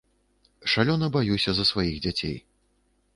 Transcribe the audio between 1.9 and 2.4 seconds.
дзяцей.